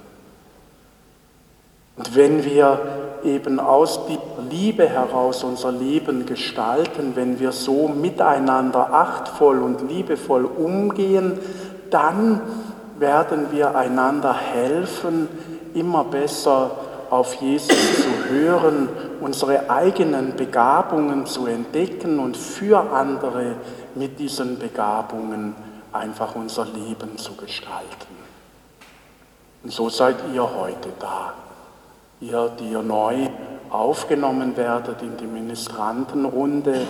Und 1.97 2.15
wenn 2.15 2.45
wir 2.45 2.81
eben 3.25 3.59
aus 3.59 4.07
der 4.07 4.19
Liebe 4.49 4.89
heraus 4.89 5.43
unser 5.43 5.73
Leben 5.73 6.27
gestalten, 6.27 7.13
wenn 7.17 7.41
wir 7.41 7.51
so 7.51 7.89
miteinander 7.89 8.93
achtvoll 8.93 9.61
und 9.63 9.89
liebevoll 9.89 10.45
umgehen, 10.45 11.39
dann 11.91 12.41
werden 12.99 13.49
wir 13.51 13.75
einander 13.75 14.35
helfen, 14.35 15.29
immer 15.75 16.05
besser 16.05 16.71
auf 17.11 17.35
Jesus 17.35 18.03
zu 18.03 18.31
hören, 18.31 18.89
unsere 19.21 19.71
eigenen 19.71 20.37
Begabungen 20.37 21.27
zu 21.27 21.47
entdecken 21.47 22.19
und 22.19 22.37
für 22.37 22.79
andere 22.93 23.57
mit 23.95 24.19
diesen 24.19 24.59
Begabungen 24.59 25.55
einfach 25.93 26.35
unser 26.35 26.67
Leben 26.67 27.17
zu 27.17 27.35
gestalten. 27.35 28.19
Und 29.63 29.73
so 29.73 29.89
seid 29.89 30.17
ihr 30.33 30.43
heute 30.43 30.91
da. 30.99 31.35
Ihr, 32.21 32.51
die 32.59 32.71
ihr 32.71 32.83
neu 32.83 33.29
aufgenommen 33.71 34.57
werdet 34.57 35.03
in 35.03 35.17
die 35.17 35.27
Ministrantenrunde, 35.27 36.87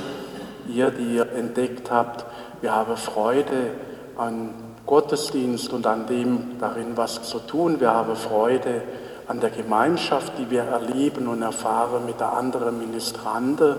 ihr, 0.69 0.91
die 0.91 1.17
ihr 1.17 1.33
entdeckt 1.33 1.91
habt, 1.91 2.25
wir 2.61 2.75
haben 2.75 2.97
Freude 2.97 3.73
an 4.17 4.55
Gottesdienst 4.87 5.73
und 5.73 5.87
an 5.87 6.07
dem 6.07 6.59
darin 6.59 6.97
was 6.97 7.23
zu 7.23 7.39
tun. 7.41 7.79
Wir 7.79 7.93
haben 7.93 8.17
Freude 8.17 8.83
an 9.29 9.41
der 9.41 9.51
Gemeinschaft, 9.51 10.33
die 10.39 10.51
wir 10.51 10.65
erleben 10.65 11.29
und 11.29 11.43
erfahren 11.43 12.07
mit 12.07 12.19
der 12.19 12.33
anderen 12.33 12.79
Ministrante. 12.79 13.79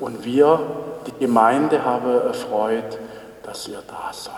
Und 0.00 0.24
wir, 0.24 0.58
die 1.06 1.24
Gemeinde, 1.24 1.84
haben 1.84 2.10
erfreut, 2.10 2.98
dass 3.44 3.68
ihr 3.68 3.82
da 3.86 4.12
seid. 4.12 4.34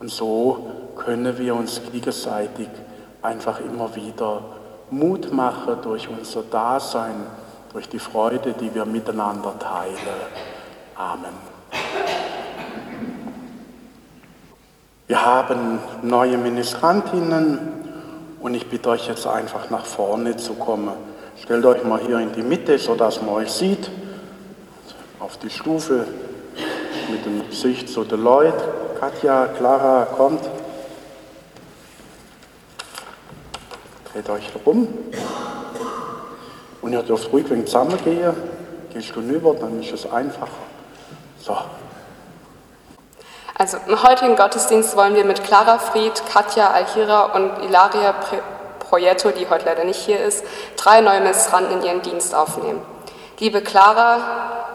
Und 0.00 0.10
so 0.10 0.70
können 0.96 1.38
wir 1.38 1.54
uns 1.54 1.80
gegenseitig 1.92 2.68
einfach 3.22 3.60
immer 3.60 3.94
wieder 3.94 4.42
Mut 4.90 5.32
mache 5.32 5.76
durch 5.76 6.08
unser 6.08 6.42
Dasein, 6.42 7.26
durch 7.72 7.88
die 7.88 7.98
Freude, 7.98 8.54
die 8.54 8.74
wir 8.74 8.84
miteinander 8.84 9.58
teilen. 9.58 9.96
Amen. 10.96 11.34
Wir 15.06 15.24
haben 15.24 15.78
neue 16.02 16.36
Ministrantinnen 16.36 17.85
und 18.46 18.54
ich 18.54 18.68
bitte 18.68 18.90
euch 18.90 19.08
jetzt 19.08 19.26
einfach 19.26 19.70
nach 19.70 19.84
vorne 19.84 20.36
zu 20.36 20.54
kommen. 20.54 20.92
Stellt 21.42 21.66
euch 21.66 21.82
mal 21.82 21.98
hier 21.98 22.20
in 22.20 22.32
die 22.32 22.44
Mitte, 22.44 22.78
sodass 22.78 23.20
man 23.20 23.30
euch 23.30 23.50
sieht, 23.50 23.90
auf 25.18 25.36
die 25.38 25.50
Stufe 25.50 26.06
mit 27.10 27.26
dem 27.26 27.44
Gesicht 27.50 27.88
zu 27.88 28.04
den 28.04 28.22
Leuten. 28.22 28.62
Katja, 29.00 29.48
Clara, 29.48 30.04
kommt. 30.16 30.48
Dreht 34.12 34.30
euch 34.30 34.48
rum. 34.64 34.86
Und 36.82 36.92
ihr 36.92 37.02
dürft 37.02 37.32
ruhig 37.32 37.46
wenn 37.50 37.66
zusammengehen. 37.66 38.32
Gehst 38.94 39.10
du 39.16 39.18
rüber, 39.22 39.56
dann 39.58 39.80
ist 39.80 39.92
es 39.92 40.08
einfacher. 40.08 40.46
So. 41.40 41.56
Also 43.58 43.78
im 43.86 44.02
heutigen 44.02 44.36
Gottesdienst 44.36 44.98
wollen 44.98 45.14
wir 45.14 45.24
mit 45.24 45.42
Clara 45.42 45.78
Fried, 45.78 46.22
Katja 46.30 46.72
Alhira 46.72 47.24
und 47.34 47.64
Ilaria 47.64 48.14
Projetto, 48.80 49.30
die 49.30 49.48
heute 49.48 49.64
leider 49.64 49.84
nicht 49.84 49.98
hier 49.98 50.20
ist, 50.20 50.44
drei 50.76 51.00
neue 51.00 51.20
Ministranten 51.20 51.78
in 51.78 51.82
ihren 51.82 52.02
Dienst 52.02 52.34
aufnehmen. 52.34 52.82
Liebe 53.38 53.62
Clara, 53.62 54.18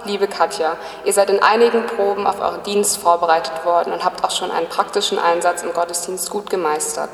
liebe 0.06 0.28
Katja, 0.28 0.78
ihr 1.06 1.14
seid 1.14 1.30
in 1.30 1.44
einigen 1.44 1.86
Proben 1.86 2.26
auf 2.26 2.42
euren 2.42 2.64
Dienst 2.64 2.98
vorbereitet 2.98 3.66
worden 3.66 3.94
und 3.94 4.04
habt 4.04 4.24
auch 4.24 4.32
schon 4.32 4.50
einen 4.50 4.68
praktischen 4.68 5.20
Einsatz 5.20 5.62
im 5.62 5.74
Gottesdienst 5.74 6.32
gut 6.32 6.50
gemeistert. 6.50 7.12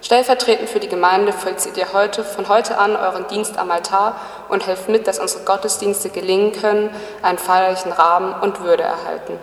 Stellvertretend 0.00 0.70
für 0.70 0.80
die 0.80 0.88
Gemeinde 0.88 1.34
vollzieht 1.34 1.76
ihr 1.76 1.92
heute, 1.92 2.24
von 2.24 2.48
heute 2.48 2.78
an 2.78 2.96
euren 2.96 3.26
Dienst 3.26 3.58
am 3.58 3.70
Altar 3.70 4.16
und 4.48 4.66
helft 4.66 4.88
mit, 4.88 5.06
dass 5.06 5.18
unsere 5.18 5.44
Gottesdienste 5.44 6.08
gelingen 6.08 6.52
können, 6.52 6.88
einen 7.20 7.38
feierlichen 7.38 7.92
Rahmen 7.92 8.34
und 8.40 8.62
Würde 8.62 8.84
erhalten. 8.84 9.38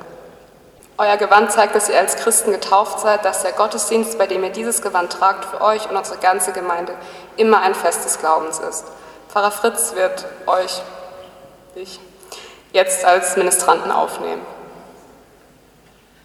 Euer 0.99 1.15
Gewand 1.15 1.49
zeigt, 1.49 1.75
dass 1.75 1.87
ihr 1.87 1.97
als 1.97 2.17
Christen 2.17 2.51
getauft 2.51 2.99
seid, 2.99 3.23
dass 3.23 3.41
der 3.41 3.53
Gottesdienst, 3.53 4.17
bei 4.17 4.27
dem 4.27 4.43
ihr 4.43 4.49
dieses 4.49 4.81
Gewand 4.81 5.13
tragt, 5.13 5.45
für 5.45 5.61
euch 5.61 5.89
und 5.89 5.95
unsere 5.95 6.17
ganze 6.17 6.51
Gemeinde 6.51 6.91
immer 7.37 7.61
ein 7.61 7.73
Fest 7.73 8.03
des 8.03 8.19
Glaubens 8.19 8.59
ist. 8.59 8.83
Pfarrer 9.29 9.51
Fritz 9.51 9.95
wird 9.95 10.25
euch, 10.45 10.81
ich, 11.75 12.01
jetzt 12.73 13.05
als 13.05 13.37
Ministranten 13.37 13.93
aufnehmen. 13.93 14.41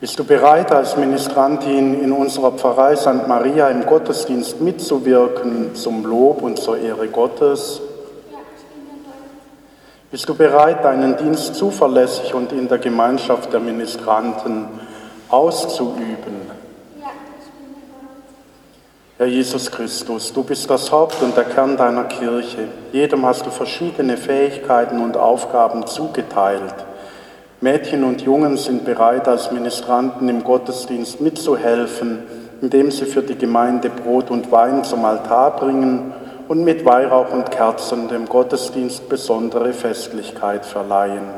Bist 0.00 0.18
du 0.18 0.24
bereit, 0.24 0.72
als 0.72 0.96
Ministrantin 0.96 2.02
in 2.02 2.10
unserer 2.10 2.50
Pfarrei 2.50 2.96
St. 2.96 3.28
Maria 3.28 3.68
im 3.68 3.86
Gottesdienst 3.86 4.60
mitzuwirken 4.60 5.76
zum 5.76 6.04
Lob 6.04 6.42
und 6.42 6.58
zur 6.58 6.78
Ehre 6.78 7.06
Gottes? 7.06 7.80
Bist 10.14 10.28
du 10.28 10.34
bereit, 10.36 10.84
deinen 10.84 11.16
Dienst 11.16 11.56
zuverlässig 11.56 12.32
und 12.34 12.52
in 12.52 12.68
der 12.68 12.78
Gemeinschaft 12.78 13.52
der 13.52 13.58
Ministranten 13.58 14.66
auszuüben? 15.28 16.36
Herr 19.18 19.26
Jesus 19.26 19.68
Christus, 19.68 20.32
du 20.32 20.44
bist 20.44 20.70
das 20.70 20.92
Haupt 20.92 21.20
und 21.20 21.36
der 21.36 21.42
Kern 21.42 21.76
deiner 21.76 22.04
Kirche. 22.04 22.68
Jedem 22.92 23.26
hast 23.26 23.44
du 23.44 23.50
verschiedene 23.50 24.16
Fähigkeiten 24.16 25.02
und 25.02 25.16
Aufgaben 25.16 25.84
zugeteilt. 25.88 26.76
Mädchen 27.60 28.04
und 28.04 28.22
Jungen 28.22 28.56
sind 28.56 28.84
bereit, 28.84 29.26
als 29.26 29.50
Ministranten 29.50 30.28
im 30.28 30.44
Gottesdienst 30.44 31.20
mitzuhelfen, 31.20 32.22
indem 32.60 32.92
sie 32.92 33.06
für 33.06 33.22
die 33.22 33.36
Gemeinde 33.36 33.90
Brot 33.90 34.30
und 34.30 34.52
Wein 34.52 34.84
zum 34.84 35.04
Altar 35.04 35.56
bringen 35.56 36.14
und 36.48 36.64
mit 36.64 36.84
Weihrauch 36.84 37.32
und 37.32 37.50
Kerzen 37.50 38.08
dem 38.08 38.26
Gottesdienst 38.26 39.08
besondere 39.08 39.72
Festlichkeit 39.72 40.64
verleihen. 40.64 41.28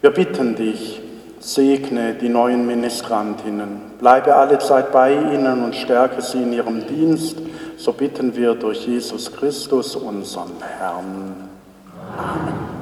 Wir 0.00 0.10
bitten 0.10 0.56
dich, 0.56 1.00
segne 1.40 2.14
die 2.14 2.28
neuen 2.28 2.66
Ministrantinnen, 2.66 3.80
bleibe 3.98 4.34
alle 4.34 4.58
Zeit 4.58 4.92
bei 4.92 5.12
ihnen 5.12 5.64
und 5.64 5.74
stärke 5.74 6.22
sie 6.22 6.42
in 6.42 6.52
ihrem 6.52 6.86
Dienst, 6.86 7.38
so 7.76 7.92
bitten 7.92 8.34
wir 8.36 8.54
durch 8.54 8.86
Jesus 8.86 9.32
Christus, 9.32 9.96
unseren 9.96 10.52
Herrn. 10.78 11.48
Amen. 12.16 12.76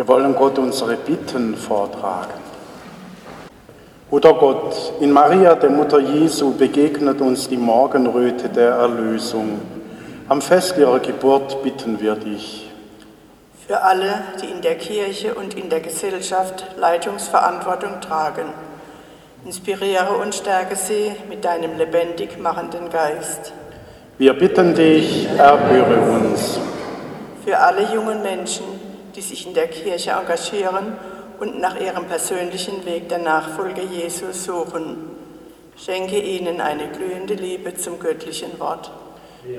Wir 0.00 0.08
wollen 0.08 0.34
Gott 0.34 0.58
unsere 0.58 0.96
Bitten 0.96 1.54
vortragen. 1.54 2.40
Guter 4.10 4.32
Gott, 4.32 4.94
in 4.98 5.12
Maria, 5.12 5.54
der 5.54 5.68
Mutter 5.68 5.98
Jesu, 5.98 6.54
begegnet 6.54 7.20
uns 7.20 7.50
die 7.50 7.58
Morgenröte 7.58 8.48
der 8.48 8.70
Erlösung. 8.70 9.60
Am 10.26 10.40
Fest 10.40 10.78
ihrer 10.78 11.00
Geburt 11.00 11.62
bitten 11.62 12.00
wir 12.00 12.14
dich. 12.14 12.70
Für 13.66 13.82
alle, 13.82 14.22
die 14.40 14.46
in 14.46 14.62
der 14.62 14.76
Kirche 14.76 15.34
und 15.34 15.52
in 15.52 15.68
der 15.68 15.80
Gesellschaft 15.80 16.64
Leitungsverantwortung 16.78 18.00
tragen, 18.00 18.54
inspiriere 19.44 20.14
und 20.14 20.34
stärke 20.34 20.76
sie 20.76 21.12
mit 21.28 21.44
deinem 21.44 21.76
lebendig 21.76 22.38
machenden 22.40 22.88
Geist. 22.88 23.52
Wir 24.16 24.32
bitten 24.32 24.74
dich, 24.74 25.28
erhöre 25.36 26.00
uns. 26.10 26.58
Für 27.44 27.58
alle 27.58 27.92
jungen 27.92 28.22
Menschen, 28.22 28.79
die 29.20 29.26
sich 29.26 29.46
in 29.46 29.52
der 29.52 29.68
Kirche 29.68 30.12
engagieren 30.12 30.94
und 31.40 31.60
nach 31.60 31.78
ihrem 31.78 32.06
persönlichen 32.06 32.86
Weg 32.86 33.10
der 33.10 33.18
Nachfolge 33.18 33.82
Jesu 33.82 34.32
suchen. 34.32 34.96
Schenke 35.76 36.18
ihnen 36.18 36.62
eine 36.62 36.88
glühende 36.88 37.34
Liebe 37.34 37.74
zum 37.74 38.00
göttlichen 38.00 38.58
Wort. 38.58 38.90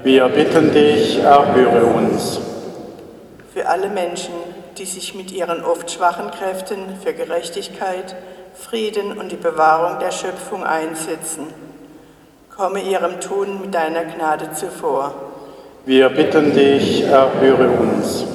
Wir 0.03 0.27
bitten 0.29 0.73
dich, 0.73 1.19
erhöre 1.19 1.85
uns. 1.85 2.41
Für 3.53 3.67
alle 3.67 3.89
Menschen, 3.89 4.33
die 4.79 4.85
sich 4.85 5.13
mit 5.13 5.31
ihren 5.31 5.63
oft 5.63 5.91
schwachen 5.91 6.31
Kräften 6.31 6.97
für 7.03 7.13
Gerechtigkeit, 7.13 8.15
Frieden 8.55 9.19
und 9.19 9.31
die 9.31 9.35
Bewahrung 9.35 9.99
der 9.99 10.11
Schöpfung 10.11 10.63
einsetzen, 10.63 11.45
komme 12.49 12.81
ihrem 12.81 13.19
Tun 13.19 13.61
mit 13.61 13.75
deiner 13.75 14.05
Gnade 14.05 14.53
zuvor. 14.53 15.13
Wir 15.85 16.09
bitten 16.09 16.51
dich, 16.51 17.03
erhöre 17.03 17.69
uns. 17.69 18.25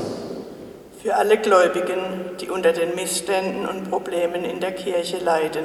Für 1.06 1.14
alle 1.14 1.36
Gläubigen, 1.36 2.00
die 2.40 2.50
unter 2.50 2.72
den 2.72 2.96
Missständen 2.96 3.64
und 3.64 3.88
Problemen 3.88 4.42
in 4.42 4.58
der 4.58 4.72
Kirche 4.72 5.18
leiden. 5.18 5.62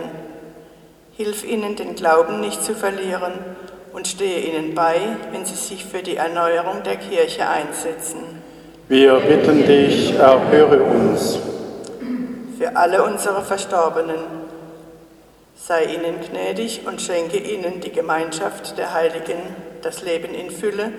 Hilf 1.18 1.44
ihnen, 1.44 1.76
den 1.76 1.96
Glauben 1.96 2.42
nicht 2.42 2.64
zu 2.64 2.76
verlieren 2.76 3.34
und 3.92 4.08
stehe 4.08 4.42
ihnen 4.42 4.76
bei, 4.76 4.98
wenn 5.32 5.44
sie 5.44 5.56
sich 5.56 5.84
für 5.84 6.04
die 6.04 6.18
Erneuerung 6.18 6.84
der 6.84 6.98
Kirche 6.98 7.50
einsetzen. 7.50 8.20
Wir 8.88 9.16
bitten 9.16 9.66
dich, 9.66 10.14
erhöre 10.14 10.84
uns. 10.84 11.40
Für 12.60 12.76
alle 12.76 13.02
unsere 13.02 13.42
Verstorbenen, 13.42 14.20
sei 15.56 15.86
ihnen 15.86 16.20
gnädig 16.22 16.82
und 16.86 17.02
schenke 17.02 17.38
ihnen 17.38 17.82
die 17.82 17.92
Gemeinschaft 17.92 18.78
der 18.78 18.94
Heiligen, 18.94 19.40
das 19.82 20.04
Leben 20.04 20.36
in 20.36 20.52
Fülle, 20.52 20.92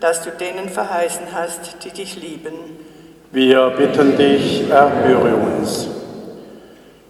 das 0.00 0.22
du 0.24 0.30
denen 0.30 0.70
verheißen 0.70 1.34
hast, 1.34 1.84
die 1.84 1.90
dich 1.90 2.16
lieben. 2.16 2.88
Wir 3.32 3.70
bitten 3.70 4.16
dich, 4.16 4.68
erhöre 4.68 5.36
uns. 5.36 5.86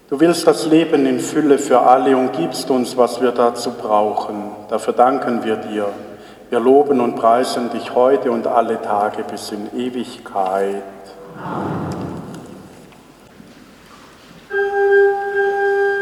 Du 0.07 0.19
willst 0.19 0.45
das 0.45 0.67
Leben 0.67 1.07
in 1.07 1.19
Fülle 1.19 1.57
für 1.57 1.79
alle 1.79 2.15
und 2.15 2.33
gibst 2.33 2.69
uns, 2.69 2.95
was 2.95 3.19
wir 3.21 3.31
dazu 3.31 3.71
brauchen. 3.71 4.51
Dafür 4.69 4.93
danken 4.93 5.43
wir 5.43 5.55
dir. 5.55 5.87
Wir 6.51 6.59
loben 6.59 7.01
und 7.01 7.15
preisen 7.15 7.71
dich 7.71 7.95
heute 7.95 8.31
und 8.31 8.45
alle 8.45 8.79
Tage 8.81 9.23
bis 9.23 9.51
in 9.51 9.75
Ewigkeit. 9.75 10.83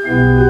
Amen. 0.09 0.48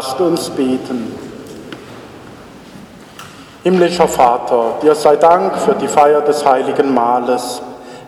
Lasst 0.00 0.20
uns 0.20 0.48
beten. 0.50 1.12
Himmlischer 3.64 4.06
Vater, 4.06 4.74
dir 4.80 4.94
sei 4.94 5.16
Dank 5.16 5.56
für 5.56 5.74
die 5.74 5.88
Feier 5.88 6.20
des 6.20 6.46
heiligen 6.46 6.94
Mahles. 6.94 7.60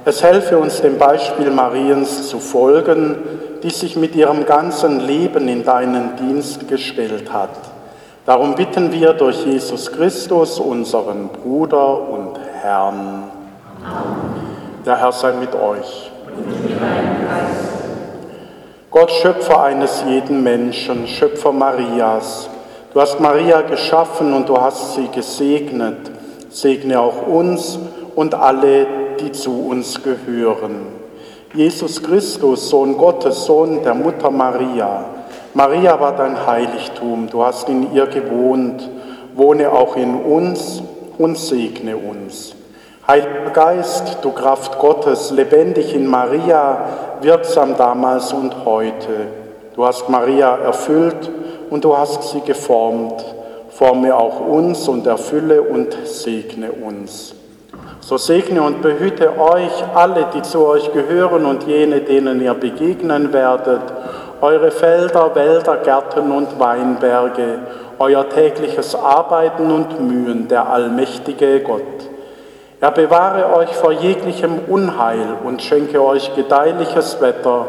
Es 0.04 0.22
helfe 0.22 0.56
uns 0.56 0.80
dem 0.80 0.98
Beispiel 0.98 1.50
Mariens 1.50 2.28
zu 2.28 2.38
folgen, 2.38 3.16
die 3.64 3.70
sich 3.70 3.96
mit 3.96 4.14
ihrem 4.14 4.46
ganzen 4.46 5.00
Leben 5.00 5.48
in 5.48 5.64
deinen 5.64 6.14
Dienst 6.14 6.68
gestellt 6.68 7.32
hat. 7.32 7.58
Darum 8.24 8.54
bitten 8.54 8.92
wir 8.92 9.12
durch 9.14 9.44
Jesus 9.44 9.90
Christus, 9.90 10.60
unseren 10.60 11.28
Bruder 11.42 12.08
und 12.08 12.38
Herrn. 12.62 13.24
Der 14.86 14.96
Herr 14.96 15.10
sei 15.10 15.32
mit 15.32 15.56
euch. 15.56 16.12
Gott, 18.90 19.12
Schöpfer 19.12 19.62
eines 19.62 20.02
jeden 20.04 20.42
Menschen, 20.42 21.06
Schöpfer 21.06 21.52
Marias, 21.52 22.50
du 22.92 23.00
hast 23.00 23.20
Maria 23.20 23.60
geschaffen 23.60 24.34
und 24.34 24.48
du 24.48 24.60
hast 24.60 24.94
sie 24.94 25.06
gesegnet. 25.14 26.10
Segne 26.48 26.98
auch 26.98 27.24
uns 27.24 27.78
und 28.16 28.34
alle, 28.34 28.88
die 29.20 29.30
zu 29.30 29.68
uns 29.68 30.02
gehören. 30.02 30.86
Jesus 31.54 32.02
Christus, 32.02 32.68
Sohn 32.68 32.98
Gottes, 32.98 33.44
Sohn 33.44 33.80
der 33.84 33.94
Mutter 33.94 34.32
Maria, 34.32 35.04
Maria 35.54 36.00
war 36.00 36.16
dein 36.16 36.44
Heiligtum, 36.44 37.28
du 37.30 37.44
hast 37.44 37.68
in 37.68 37.94
ihr 37.94 38.06
gewohnt, 38.06 38.90
wohne 39.36 39.70
auch 39.70 39.94
in 39.94 40.16
uns 40.16 40.82
und 41.16 41.38
segne 41.38 41.96
uns. 41.96 42.56
Heiliger 43.10 43.50
Geist, 43.52 44.18
du 44.22 44.30
Kraft 44.30 44.78
Gottes, 44.78 45.32
lebendig 45.32 45.96
in 45.96 46.06
Maria, 46.06 47.18
wirksam 47.20 47.76
damals 47.76 48.32
und 48.32 48.64
heute. 48.64 49.26
Du 49.74 49.84
hast 49.84 50.08
Maria 50.08 50.54
erfüllt 50.58 51.28
und 51.70 51.82
du 51.82 51.98
hast 51.98 52.22
sie 52.30 52.40
geformt. 52.42 53.24
Forme 53.70 54.14
auch 54.14 54.38
uns 54.46 54.86
und 54.86 55.08
erfülle 55.08 55.60
und 55.60 55.92
segne 56.04 56.70
uns. 56.70 57.34
So 57.98 58.16
segne 58.16 58.62
und 58.62 58.80
behüte 58.80 59.36
euch 59.40 59.72
alle, 59.92 60.26
die 60.32 60.42
zu 60.42 60.64
euch 60.64 60.92
gehören 60.92 61.46
und 61.46 61.64
jene, 61.64 62.02
denen 62.02 62.40
ihr 62.40 62.54
begegnen 62.54 63.32
werdet 63.32 63.82
eure 64.40 64.70
Felder, 64.70 65.34
Wälder, 65.34 65.78
Gärten 65.78 66.30
und 66.30 66.58
Weinberge, 66.58 67.58
euer 67.98 68.28
tägliches 68.28 68.94
Arbeiten 68.94 69.70
und 69.70 70.00
Mühen, 70.00 70.48
der 70.48 70.66
allmächtige 70.68 71.60
Gott. 71.60 72.09
Er 72.82 72.92
bewahre 72.92 73.54
euch 73.54 73.74
vor 73.74 73.92
jeglichem 73.92 74.58
Unheil 74.66 75.36
und 75.44 75.60
schenke 75.60 76.02
euch 76.02 76.34
gedeihliches 76.34 77.20
Wetter 77.20 77.66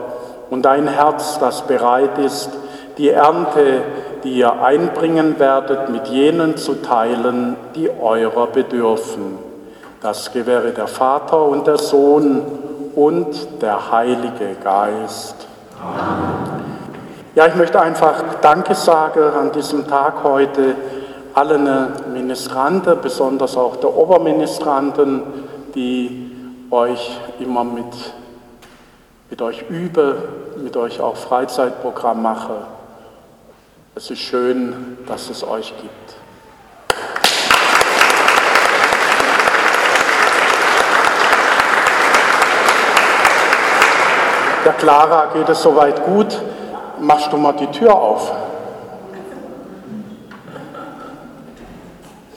und 0.49 0.65
ein 0.65 0.87
Herz, 0.87 1.37
das 1.37 1.63
bereit 1.67 2.17
ist, 2.17 2.49
die 2.97 3.09
Ernte, 3.09 3.81
die 4.23 4.37
ihr 4.37 4.61
einbringen 4.61 5.37
werdet, 5.37 5.89
mit 5.89 6.07
jenen 6.07 6.55
zu 6.55 6.75
teilen, 6.75 7.57
die 7.75 7.89
eurer 7.89 8.47
bedürfen. 8.47 9.37
Das 10.01 10.31
gewähre 10.31 10.71
der 10.71 10.87
Vater 10.87 11.43
und 11.43 11.67
der 11.67 11.77
Sohn 11.77 12.41
und 12.95 13.61
der 13.61 13.91
Heilige 13.91 14.55
Geist. 14.63 15.35
Ja, 17.35 17.47
ich 17.47 17.55
möchte 17.55 17.81
einfach 17.81 18.23
Danke 18.41 18.75
sagen 18.75 19.23
an 19.23 19.51
diesem 19.51 19.87
Tag 19.87 20.23
heute 20.23 20.75
allen 21.33 22.13
Ministranten, 22.13 22.99
besonders 23.01 23.55
auch 23.57 23.77
der 23.77 23.95
Oberministranten, 23.95 25.23
die 25.75 26.31
euch 26.69 27.19
immer 27.39 27.63
mit, 27.63 28.13
mit 29.29 29.41
euch 29.41 29.63
üben, 29.69 30.15
mit 30.57 30.75
euch 30.77 30.99
auch 30.99 31.15
Freizeitprogramm 31.15 32.21
machen. 32.21 32.55
Es 33.95 34.09
ist 34.09 34.19
schön, 34.19 34.97
dass 35.07 35.29
es 35.29 35.43
euch 35.43 35.73
gibt. 35.81 36.15
Der 44.63 44.73
Clara 44.73 45.25
geht 45.33 45.49
es 45.49 45.61
soweit 45.61 46.05
gut. 46.05 46.39
Machst 46.99 47.33
du 47.33 47.37
mal 47.37 47.53
die 47.53 47.67
Tür 47.67 47.95
auf? 47.95 48.31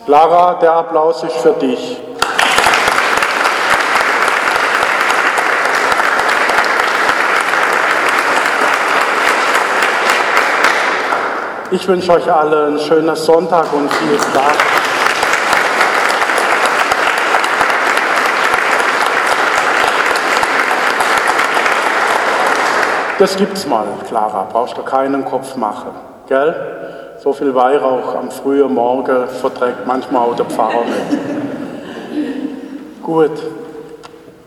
Clara, 0.04 0.54
der 0.60 0.70
Applaus 0.70 1.22
ist 1.22 1.36
für 1.38 1.52
dich. 1.54 1.98
Ich 11.70 11.88
wünsche 11.88 12.12
euch 12.12 12.30
alle 12.30 12.66
einen 12.66 12.78
schönen 12.78 13.16
Sonntag 13.16 13.72
und 13.72 13.90
viel 13.92 14.20
Spaß. 14.20 14.52
Das 23.18 23.36
gibt's 23.36 23.66
mal, 23.66 23.86
Clara, 24.06 24.46
brauchst 24.52 24.76
du 24.76 24.82
keinen 24.82 25.24
Kopf 25.24 25.56
machen. 25.56 25.92
Gell? 26.28 27.03
So 27.24 27.32
viel 27.32 27.54
Weihrauch 27.54 28.16
am 28.16 28.30
frühen 28.30 28.74
Morgen 28.74 29.26
verträgt 29.28 29.86
manchmal 29.86 30.28
auch 30.28 30.36
der 30.36 30.44
Pfarrer 30.44 30.84
nicht. 30.84 31.18
Gut. 33.02 33.30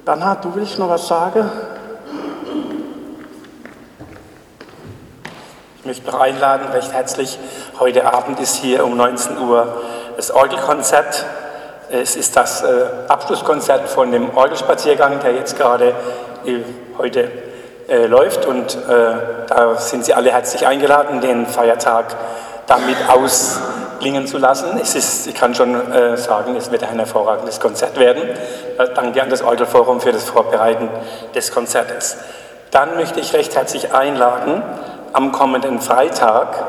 Bernhard, 0.06 0.46
du 0.46 0.54
willst 0.54 0.78
noch 0.78 0.88
was 0.88 1.08
sagen? 1.08 1.50
Ich 5.80 5.86
möchte 5.88 6.06
noch 6.06 6.20
einladen, 6.20 6.68
recht 6.72 6.94
herzlich. 6.94 7.40
Heute 7.80 8.14
Abend 8.14 8.40
ist 8.40 8.58
hier 8.58 8.86
um 8.86 8.96
19 8.96 9.40
Uhr 9.40 9.82
das 10.16 10.30
Orgelkonzert. 10.30 11.26
Es 11.90 12.16
ist 12.16 12.36
das 12.36 12.62
äh, 12.62 12.68
Abschlusskonzert 13.08 13.90
von 13.90 14.12
dem 14.12 14.38
Orgelspaziergang, 14.38 15.20
der 15.22 15.34
jetzt 15.34 15.58
gerade 15.58 15.96
äh, 16.46 16.60
heute 17.00 17.32
äh, 17.88 18.06
läuft 18.06 18.46
und 18.46 18.78
da 18.88 19.78
sind 19.78 20.06
Sie 20.06 20.14
alle 20.14 20.32
herzlich 20.32 20.68
eingeladen, 20.68 21.22
den 21.22 21.48
Feiertag 21.48 22.16
damit 22.68 22.98
ausklingen 23.10 24.28
zu 24.28 24.38
lassen. 24.38 24.80
Es 24.82 24.96
ist, 24.96 25.28
ich 25.28 25.34
kann 25.34 25.56
schon 25.56 25.92
äh, 25.92 26.18
sagen, 26.18 26.56
es 26.56 26.72
wird 26.72 26.84
ein 26.84 26.98
hervorragendes 26.98 27.60
Konzert 27.60 27.98
werden. 27.98 28.24
Äh, 28.78 28.88
danke 28.94 29.22
an 29.22 29.30
das 29.30 29.42
Orgelforum 29.42 30.00
für 30.02 30.12
das 30.12 30.26
Vorbereiten 30.26 30.90
des 31.34 31.52
Konzertes. 31.52 32.18
Dann 32.72 32.96
möchte 32.96 33.20
ich 33.20 33.34
recht 33.34 33.56
herzlich 33.56 33.94
einladen, 33.94 34.62
am 35.14 35.32
kommenden 35.32 35.80
Freitag 35.80 36.66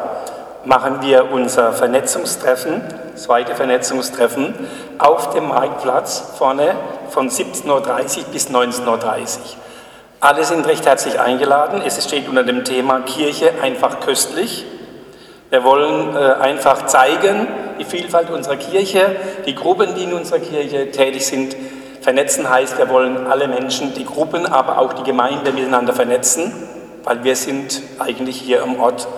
machen 0.65 1.03
wir 1.03 1.33
unser 1.33 1.73
Vernetzungstreffen, 1.73 2.83
zweite 3.17 3.55
Vernetzungstreffen, 3.55 4.55
auf 4.99 5.31
dem 5.31 5.49
Marktplatz 5.49 6.33
vorne 6.37 6.77
von 7.11 7.29
17.30 7.31 7.69
Uhr 7.69 8.25
bis 8.33 8.49
19.30 8.49 8.87
Uhr. 8.87 8.99
Alle 10.21 10.45
sind 10.45 10.67
recht 10.67 10.85
herzlich 10.85 11.19
eingeladen. 11.21 11.81
Es 11.85 12.03
steht 12.03 12.29
unter 12.29 12.43
dem 12.43 12.65
Thema 12.65 13.01
Kirche 13.01 13.53
einfach 13.63 14.01
köstlich. 14.01 14.67
Wir 15.51 15.65
wollen 15.65 16.15
äh, 16.15 16.19
einfach 16.19 16.87
zeigen, 16.87 17.49
die 17.79 17.85
Vielfalt 17.85 18.29
unserer 18.31 18.57
Kirche, 18.57 19.17
die 19.47 19.55
Gruppen, 19.55 19.95
die 19.95 20.05
in 20.05 20.13
unserer 20.13 20.41
Kirche 20.41 20.91
tätig 20.91 21.27
sind. 21.27 21.57
Vernetzen 22.03 22.49
heißt, 22.49 22.77
wir 22.77 22.91
wollen 22.91 23.27
alle 23.27 23.49
Menschen, 23.49 23.95
die 23.95 24.05
Gruppen, 24.05 24.45
aber 24.45 24.79
auch 24.79 24.93
die 24.93 25.05
Gemeinde 25.05 25.53
miteinander 25.53 25.95
vernetzen, 25.95 26.53
weil 27.05 27.25
wir 27.25 27.35
sind 27.35 27.81
eigentlich 27.99 28.41
hier 28.41 28.63
am 28.63 28.79
Ort 28.79 29.09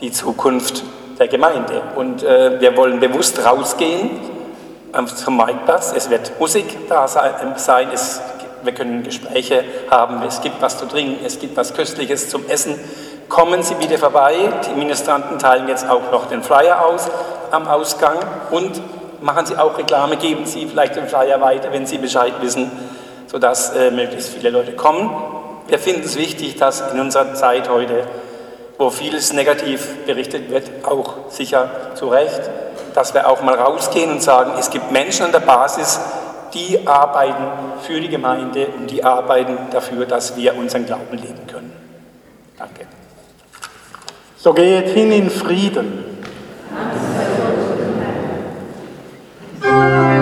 die 0.00 0.10
Zukunft 0.10 0.82
der 1.20 1.28
Gemeinde. 1.28 1.82
Und 1.94 2.24
äh, 2.24 2.60
wir 2.60 2.76
wollen 2.76 2.98
bewusst 2.98 3.44
rausgehen 3.44 4.10
zum 5.14 5.36
Marktplatz. 5.36 5.92
Es 5.94 6.10
wird 6.10 6.32
Musik 6.40 6.64
da 6.88 7.06
sein, 7.06 7.88
es 7.92 8.20
wir 8.62 8.74
können 8.74 9.04
Gespräche 9.04 9.64
haben, 9.90 10.22
es 10.26 10.40
gibt 10.40 10.60
was 10.60 10.76
zu 10.78 10.86
trinken, 10.86 11.24
es 11.24 11.38
gibt 11.38 11.56
was 11.56 11.72
Köstliches 11.72 12.28
zum 12.28 12.48
Essen. 12.48 12.74
Kommen 13.28 13.62
Sie 13.62 13.74
bitte 13.74 13.98
vorbei. 13.98 14.34
Die 14.66 14.78
Ministranten 14.78 15.38
teilen 15.38 15.68
jetzt 15.68 15.88
auch 15.88 16.12
noch 16.12 16.26
den 16.26 16.42
Flyer 16.42 16.84
aus 16.86 17.08
am 17.50 17.66
Ausgang 17.66 18.18
und 18.50 18.80
machen 19.20 19.46
Sie 19.46 19.56
auch 19.56 19.76
Reklame, 19.76 20.16
geben 20.16 20.46
Sie 20.46 20.66
vielleicht 20.66 20.96
den 20.96 21.08
Flyer 21.08 21.40
weiter, 21.40 21.72
wenn 21.72 21.86
Sie 21.86 21.98
Bescheid 21.98 22.34
wissen, 22.40 22.70
sodass 23.26 23.74
äh, 23.74 23.90
möglichst 23.90 24.30
viele 24.30 24.50
Leute 24.50 24.72
kommen. 24.72 25.10
Wir 25.66 25.78
finden 25.78 26.02
es 26.04 26.16
wichtig, 26.16 26.56
dass 26.56 26.92
in 26.92 27.00
unserer 27.00 27.34
Zeit 27.34 27.68
heute, 27.68 28.06
wo 28.78 28.90
vieles 28.90 29.32
negativ 29.32 30.04
berichtet 30.06 30.48
wird, 30.50 30.70
auch 30.84 31.14
sicher 31.28 31.68
zu 31.94 32.08
Recht, 32.08 32.42
dass 32.94 33.14
wir 33.14 33.28
auch 33.28 33.42
mal 33.42 33.54
rausgehen 33.54 34.10
und 34.12 34.22
sagen, 34.22 34.52
es 34.58 34.70
gibt 34.70 34.92
Menschen 34.92 35.26
an 35.26 35.32
der 35.32 35.40
Basis, 35.40 36.00
die 36.54 36.86
arbeiten 36.86 37.44
für 37.82 38.00
die 38.00 38.08
Gemeinde 38.08 38.68
und 38.78 38.90
die 38.90 39.02
arbeiten 39.02 39.58
dafür, 39.72 40.06
dass 40.06 40.36
wir 40.36 40.56
unseren 40.56 40.86
Glauben 40.86 41.18
leben 41.18 41.46
können. 41.46 41.72
Danke. 42.56 42.86
So 44.38 44.52
geht 44.52 44.88
hin 44.88 45.12
in 45.12 45.30
Frieden. 45.30 46.04
Amen. 49.62 50.15